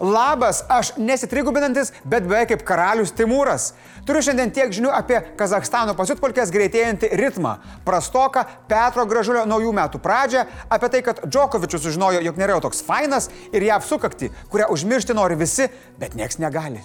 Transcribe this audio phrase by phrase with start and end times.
[0.00, 3.74] Labas, aš nesitrigubinantis, bet beveik kaip karalius Timūras.
[4.08, 10.46] Turiu šiandien tiek žinių apie Kazakstano pasitpolkės greitėjantį ritmą, prastoką Petro Gražulio naujų metų pradžią,
[10.72, 15.36] apie tai, kad Džokovičius sužinojo, jog nėra toks fainas ir ją apsukakti, kurią užmiršti nori
[15.40, 15.68] visi,
[16.00, 16.80] bet nieks negali.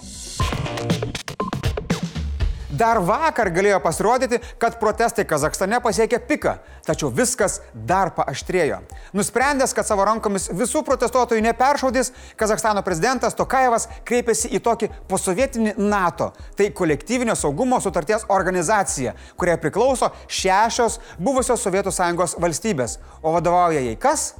[2.76, 8.82] Dar vakar galėjo pasirodyti, kad protestai Kazakstane pasiekė piką, tačiau viskas dar paaštrėjo.
[9.16, 16.32] Nusprendęs, kad savo rankomis visų protestuotojų neperšaudys, Kazakstano prezidentas Tokajevas kreipėsi į tokį posovietinį NATO,
[16.58, 22.98] tai kolektyvinio saugumo sutarties organizacija, kuriai priklauso šešios buvusios Sovietų sąjungos valstybės.
[23.22, 24.34] O vadovauja jai kas?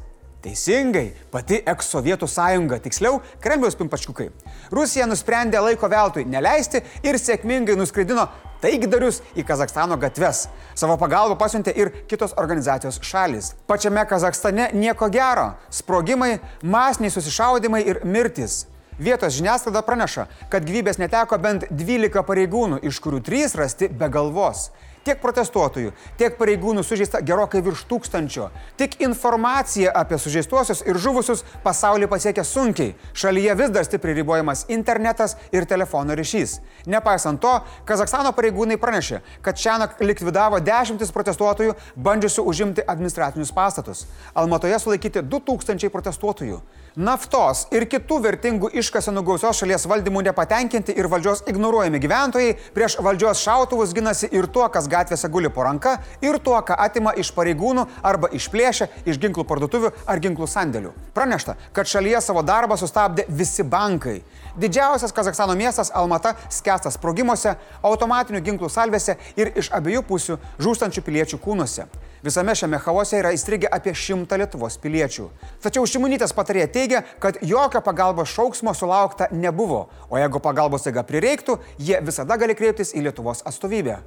[0.47, 4.29] Teisingai, pati eks-Sovietų sąjunga, tiksliau Kremliaus pimpačkukai.
[4.71, 8.29] Rusija nusprendė laiko veltui neleisti ir sėkmingai nuskridino
[8.63, 10.45] taikdarius į Kazakstano gatves.
[10.79, 13.57] Savo pagalbą pasiuntė ir kitos organizacijos šalis.
[13.67, 18.67] Pačiame Kazakstane nieko gero- sprogimai, masiniai susišaudimai ir mirtis.
[18.99, 24.71] Vietos žiniasklaida praneša, kad gyvybės neteko bent 12 pareigūnų, iš kurių 3 rasti be galvos.
[25.07, 28.49] Tiek protestuotojų, tiek pareigūnų sužeista gerokai virš tūkstančio.
[28.75, 32.97] Tik informacija apie sužeistuosius ir žuvusius pasaulį pasiekia sunkiai.
[33.15, 36.57] Šalyje vis dar stipriai ribojamas internetas ir telefono ryšys.
[36.91, 37.53] Nepaisant to,
[37.87, 44.09] Kazakstano pareigūnai pranešė, kad šiąnakt likvidavo dešimtis protestuotojų, bandžiusių užimti administracinius pastatus.
[44.35, 46.59] Almatoje sulaikyti 2000 protestuotojų.
[46.97, 53.43] Naftos ir kitų vertingų iškasenų gausios šalies valdymų nepatenkinti ir valdžios ignoruojami gyventojai prieš valdžios
[53.45, 57.85] šautuvus ginasi ir tuo, kas gatvėse guli po ranka, ir tuo, ką atima iš pareigūnų
[58.01, 60.95] arba išplėšia iš ginklų parduotuvių ar ginklų sandėlių.
[61.13, 64.23] Pranešta, kad šalyje savo darbą sustabdė visi bankai.
[64.57, 71.45] Didžiausias Kazakstano miestas Almata skęstas sprogimuose, automatinių ginklų salvėse ir iš abiejų pusių žūstančių piliečių
[71.45, 71.91] kūnuose.
[72.27, 75.29] Visame šiame chaose yra įstrigę apie šimtą Lietuvos piliečių.
[75.63, 81.61] Tačiau Šimonytės patarėja teigia, kad jokio pagalbos šauksmo sulaukta nebuvo, o jeigu pagalbos taiga prireiktų,
[81.79, 84.01] jie visada gali kreiptis į Lietuvos atstovybę.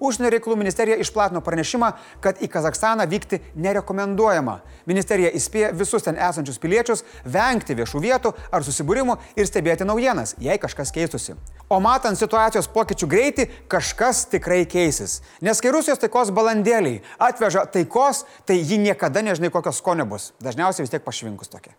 [0.00, 4.58] Užsienio reikalų ministerija išplatino pranešimą, kad į Kazakstaną vykti nerekomenduojama.
[4.86, 10.58] Ministerija įspėja visus ten esančius piliečius vengti viešų vietų ar susibūrimų ir stebėti naujienas, jei
[10.60, 11.38] kažkas keistusi.
[11.72, 15.22] O matant situacijos pokyčių greitį, kažkas tikrai keisis.
[15.40, 20.34] Nes kai Rusijos taikos balandėliai atveža taikos, tai ji niekada nežinai kokios skonio bus.
[20.44, 21.72] Dažniausiai vis tiek pašvinkus tokia.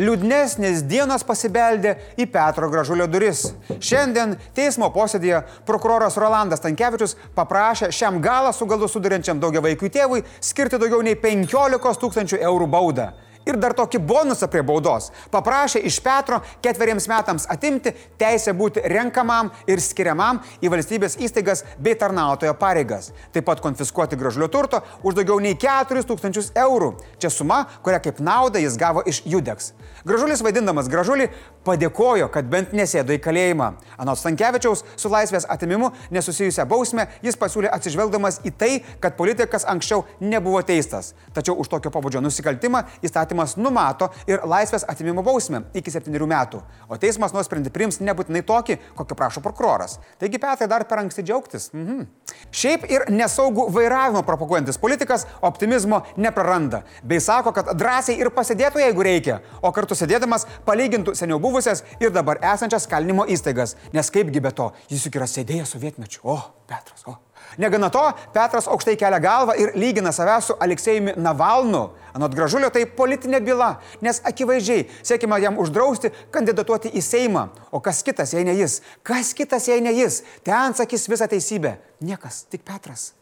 [0.00, 3.42] Liūdnesnės dienos pasibeldė į Petro Gražulio duris.
[3.84, 10.22] Šiandien teismo posėdėje prokuroras Rolandas Tankievičius paprašė šiam galą su galu suduriančiam daugia vaikų tėvui
[10.40, 13.10] skirti daugiau nei 15 tūkstančių eurų baudą
[13.50, 15.10] ir dar tokį bonusą prie baudos.
[15.32, 21.96] Paprašė iš Petro ketveriems metams atimti teisę būti renkamam ir skiriamam į valstybės įstaigas bei
[21.98, 23.10] tarnautojo pareigas.
[23.34, 26.92] Taip pat konfiskuoti gražulio turto už daugiau nei 4000 eurų.
[27.20, 29.72] Čia suma, kurią kaip naudą jis gavo iš Judex.
[30.06, 31.28] Gražulis vaidindamas gražulį
[31.66, 33.72] padėkojo, kad bent nesėdo į kalėjimą.
[34.00, 40.04] Anot Stankievičiaus su laisvės atimimu nesusijusią bausmę jis pasiūlė atsižvelgdamas į tai, kad politikas anksčiau
[40.20, 41.12] nebuvo teistas.
[41.36, 46.60] Tačiau už tokio pabudžio nusikaltimą įstatymas numato ir laisvės atimimo bausmę iki 7 metų.
[46.88, 49.98] O teismas nuosprendį priims nebūtinai tokį, kokio prašo prokuroras.
[50.20, 51.70] Taigi Petrai dar per anksti džiaugtis.
[51.74, 52.06] Mhm.
[52.50, 56.82] Šiaip ir nesaugų vairavimo propaguojantis politikas optimizmo nepraranda.
[57.02, 62.14] Bei sako, kad drąsiai ir pasėdėtų, jeigu reikia, o kartu sėdėdamas palygintų seniau buvusias ir
[62.14, 63.76] dabar esančias kalinimo įstaigas.
[63.92, 66.24] Nes kaipgi be to, jis juk yra sėdėjęs sovietmečiu.
[66.24, 66.40] O,
[66.70, 67.18] Petras, o.
[67.58, 68.02] Negana to,
[68.32, 71.90] Petras aukštai kelia galvą ir lygina save su Aleksejumi Navalnu.
[72.14, 73.70] Anot gražulio tai politinė byla,
[74.02, 77.46] nes akivaizdžiai siekima jam uždrausti kandidatuoti į Seimą.
[77.70, 78.80] O kas kitas, jei ne jis?
[79.06, 80.22] Kas kitas, jei ne jis?
[80.46, 81.76] Ten sakys visą teisybę.
[82.02, 83.12] Niekas, tik Petras.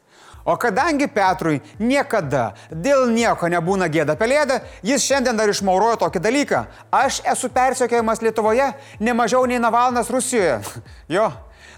[0.48, 6.62] O kadangi Petrui niekada dėl nieko nebūna gėda pelėda, jis šiandien dar išmaurojo tokį dalyką.
[6.94, 8.70] Aš esu persiekėjimas Lietuvoje,
[9.00, 10.62] ne mažiau nei Navalnas Rusijoje.
[11.18, 11.28] jo.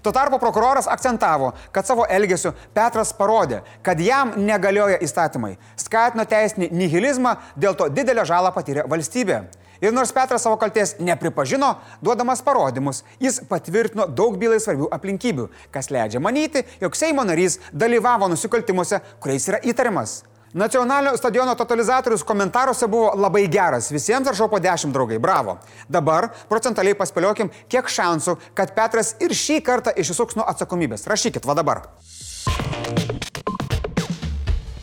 [0.01, 6.71] Tuo tarpu prokuroras akcentavo, kad savo elgesiu Petras parodė, kad jam negalioja įstatymai, skatino teisinį
[6.73, 9.43] nihilizmą, dėl to didelę žalą patyrė valstybė.
[9.81, 11.75] Ir nors Petras savo kalties nepripažino,
[12.05, 18.29] duodamas parodymus, jis patvirtino daug bylai svarbių aplinkybių, kas leidžia manyti, jog Seimo narys dalyvavo
[18.29, 20.19] nusikaltimuose, kuriais yra įtariamas.
[20.53, 23.91] Nacionalinio stadiono totalizatorius komentaruose buvo labai geras.
[23.91, 25.19] Visiems rašau po 10 draugai.
[25.19, 25.57] Bravo.
[25.87, 31.07] Dabar procentaliai paspėliokim, kiek šansų, kad Petras ir šį kartą išsisuks nuo atsakomybės.
[31.07, 31.85] Rašykit, va dabar.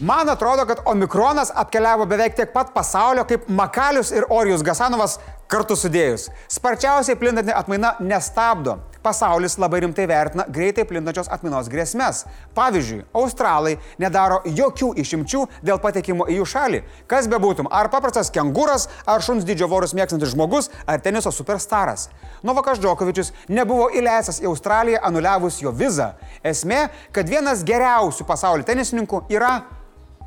[0.00, 5.18] Man atrodo, kad Omikronas apkeliavo beveik tiek pat pasaulio kaip Makalius ir Orijus Gasanovas
[5.50, 6.30] kartu sudėjus.
[6.48, 8.78] Sparčiausiai plintanti atmaina nestabdo.
[9.02, 12.24] Pasaulis labai rimtai vertina greitai plintančios atminos grėsmės.
[12.56, 16.82] Pavyzdžiui, australai nedaro jokių išimčių dėl patekimo į jų šalį.
[17.10, 22.08] Kas bebūtum, ar paprastas kenguras, ar šuns didžio vorus mėgstantis žmogus, ar teniso superstaras.
[22.42, 26.12] Novakas Džokovičius nebuvo įleisęs į Australiją anuliavus jo vizą.
[26.46, 29.56] Esmė, kad vienas geriausių pasaulio tenisininkų yra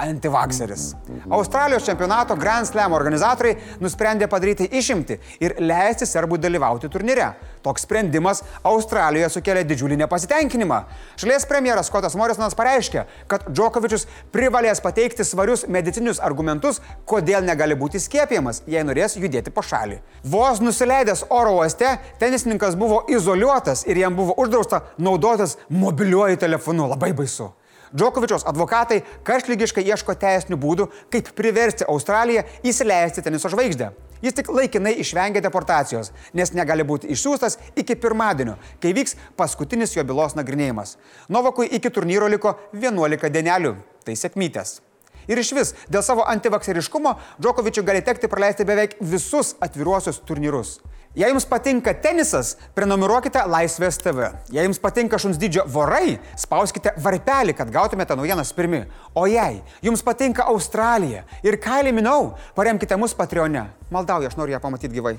[0.01, 0.95] antivakseris.
[1.29, 7.31] Australijos čempionato Grand Slam organizatoriai nusprendė padaryti išimti ir leisti serbui dalyvauti turnyre.
[7.61, 10.79] Toks sprendimas Australijoje sukėlė didžiulį nepasitenkinimą.
[11.21, 18.01] Šalies premjeras Skotas Morisonas pareiškė, kad Džokovičius privalės pateikti svarius medicinius argumentus, kodėl negali būti
[18.01, 20.01] skiepijamas, jei norės judėti po šalį.
[20.25, 26.89] Vos nusileidęs oro uoste, tenisininkas buvo izoliuotas ir jam buvo uždrausta naudotis mobiliuoju telefonu.
[26.89, 27.51] Labai baisu.
[27.95, 33.91] Džokovičiaus advokatai karštlygiškai ieško teisinių būdų, kaip priversti Australiją įsileisti teniso žvaigždę.
[34.21, 40.05] Jis tik laikinai išvengia deportacijos, nes negali būti išsiųstas iki pirmadienio, kai vyks paskutinis jo
[40.05, 40.95] bylos nagrinėjimas.
[41.27, 43.75] Novakui iki turnyro liko 11 dienelių.
[44.05, 44.79] Tai sėkmytės.
[45.29, 47.11] Ir iš vis, dėl savo antivakseriškumo
[47.41, 50.79] Džokovičiui gali tekti praleisti beveik visus atviruosius turnyrus.
[51.11, 54.29] Jei jums patinka tenisas, prenumeruokite Laisvės TV.
[54.55, 58.85] Jei jums patinka šuns dydžio vorai, spauskite varpelį, kad gautumėte naujienas pirmi.
[59.11, 63.65] O jei jums patinka Australija ir Kailį Minau, paremkite mus Patreone.
[63.91, 65.17] Maldauju, aš noriu ją pamatyti gyvai.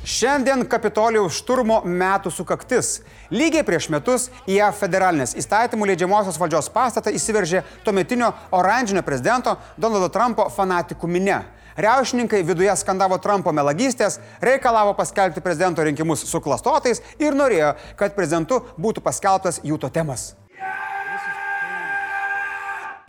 [0.00, 3.02] Šiandien Kapitolijaus šturmo metų sukaktis.
[3.28, 10.08] Lygiai prieš metus į JAV federalinės įstatymų leidžiamosios valdžios pastatą įsiveržė tuometinio oranžinio prezidento Donaldo
[10.08, 11.42] Trumpo fanatikų minė.
[11.76, 19.04] Riaušininkai viduje skandavo Trumpo melagystės, reikalavo paskelbti prezidento rinkimus suklastotais ir norėjo, kad prezidentu būtų
[19.04, 20.39] paskelbtas jų totemas.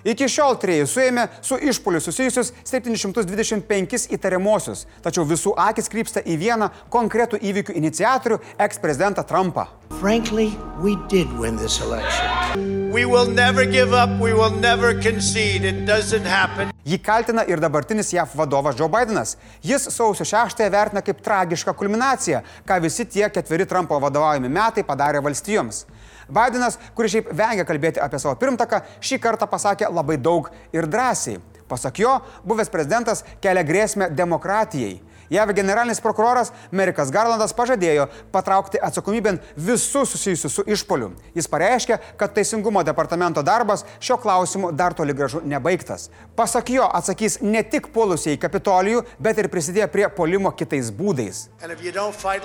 [0.03, 6.71] Iki šiol trejai suėmė su išpoliu susijusius 725 įtariamosius, tačiau visų akis krypsta į vieną
[6.89, 9.67] konkretų įvykių iniciatorių- eksprezidentą Trumpą.
[10.01, 12.91] Frankly, we did win this election.
[12.91, 14.09] We will never give up.
[14.19, 15.63] We will never concede.
[15.65, 16.71] It doesn't happen.
[16.85, 19.37] Jį kaltina ir dabartinis JAV vadovas Joe Bidenas.
[19.63, 25.21] Jis sausio 6-ąją vertina kaip tragišką kulminaciją, ką visi tie ketveri Trumpo vadovaujami metai padarė
[25.23, 25.85] valstijoms.
[26.31, 31.39] Bidenas, kuris šiaip vengia kalbėti apie savo pirmtaką, šį kartą pasakė labai daug ir drąsiai.
[31.71, 34.99] Pasak jo, buvęs prezidentas kelia grėsmę demokratijai.
[35.31, 41.13] JAV generalinis prokuroras Merikas Garlandas pažadėjo patraukti atsakomybėn visus susijusius su išpoliu.
[41.31, 46.09] Jis pareiškė, kad Teisingumo departamento darbas šio klausimu dar toli gražu nebaigtas.
[46.35, 51.47] Pasak jo, atsakys ne tik polusiai kapitolijų, bet ir prisidėjo prie polimo kitais būdais.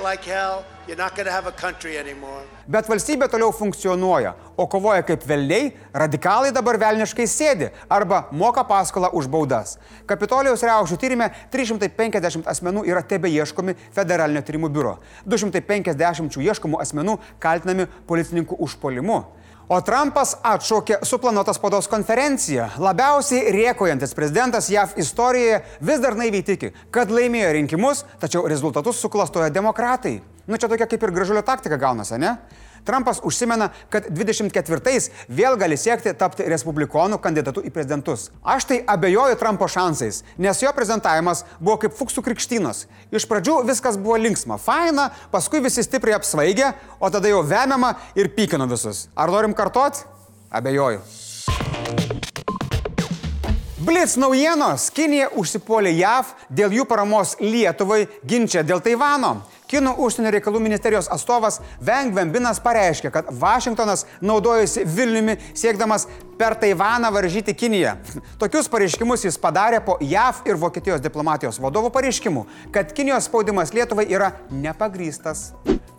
[0.07, 0.63] Like hell,
[2.71, 9.11] Bet valstybė toliau funkcionuoja, o kovoja kaip velniai, radikalai dabar velniškai sėdi arba moka paskolą
[9.19, 9.77] už baudas.
[10.07, 14.99] Kapitolijos riaušių tyrimė 350 asmenų yra tebe ieškomi federalinio tyrimų biuro.
[15.27, 19.25] 250 ieškomų asmenų kaltinami policininkų užpolimu.
[19.67, 22.69] O Trumpas atšaukė suplanuotą spaudos konferenciją.
[22.79, 29.51] Labiausiai rėkojantis prezidentas JAV istorijoje vis dar naiviai tiki, kad laimėjo rinkimus, tačiau rezultatus suklastoja
[29.51, 30.21] demokratai.
[30.47, 32.37] Nu čia tokia kaip ir gražulio taktika gaunasi, ne?
[32.87, 38.29] Trumpas užsimena, kad 24-ais vėl gali siekti tapti respublikonų kandidatu į prezidentus.
[38.47, 42.85] Aš tai abejoju Trumpo šansais, nes jo prezentavimas buvo kaip fuksų krikštynos.
[43.11, 46.71] Iš pradžių viskas buvo linksma, faina, paskui visi stipriai apsvaigė,
[47.03, 49.09] o tada jau vemiama ir pykino visus.
[49.19, 50.05] Ar norim kartot?
[50.55, 51.03] Abejoju.
[53.87, 54.89] Blitz naujienos.
[54.95, 59.37] Kinija užsipuolė JAV dėl jų paramos Lietuvai ginčia dėl Taivano.
[59.67, 66.07] Kinų užsienio reikalų ministerijos atstovas Veng Vembinas pareiškė, kad Vašingtonas naudojasi Vilniumi siekdamas
[66.39, 67.97] per Taivaną varžyti Kiniją.
[68.39, 72.43] Tokius pareiškimus jis padarė po JAV ir Vokietijos diplomatijos vadovų pareiškimų,
[72.75, 75.39] kad Kinijos spaudimas Lietuvai yra nepagrystas.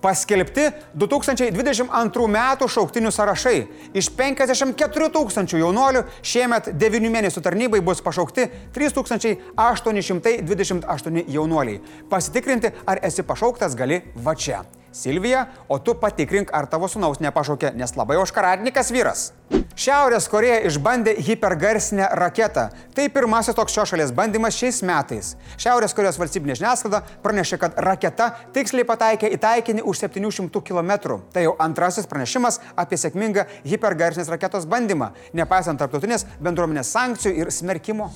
[0.01, 2.37] Paskelbti 2022 m.
[2.69, 3.67] šauktinių sąrašai.
[3.97, 8.45] Iš 54 tūkstančių jaunuolių šiemet 9 mėnesių tarnybai bus pašaukti
[8.77, 11.81] 3828 jaunuoliai.
[12.09, 14.63] Pasitikrinti, ar esi pašauktas, gali va čia.
[14.97, 19.31] Silvija, o tu patikrink, ar tavo sunaus nepašaukė, nes labai oškaradnikas vyras.
[19.77, 22.63] Šiaurės Koreja išbandė hipergarsinę raketą.
[22.97, 25.35] Tai pirmasis toks šios šalies bandymas šiais metais.
[25.61, 31.19] Šiaurės Korejos valstybinė žiniasklaida pranešė, kad raketa tiksliai pataikė į taikinį už 700 km.
[31.29, 38.09] Tai jau antrasis pranešimas apie sėkmingą hipergarsinės raketos bandymą, nepaisant tarptautinės bendruomenės sankcijų ir smerkimo.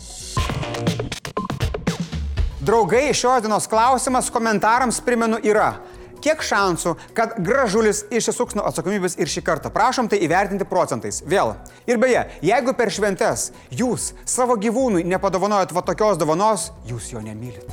[2.61, 5.75] Draugai, šios dienos klausimas komentarams primenu yra
[6.23, 9.71] kiek šansų, kad gražulis išsisuks nuo atsakomybės ir šį kartą.
[9.73, 11.21] Prašom tai įvertinti procentais.
[11.25, 11.55] Vėl.
[11.89, 17.67] Ir beje, jeigu per šventes jūs savo gyvūnui nepadovanojat va tokios dovanos, jūs jo nemylit.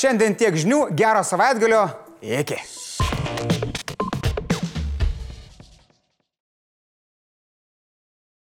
[0.00, 1.84] Šiandien tiek žinių, gero savaitgalio,
[2.24, 2.56] iki.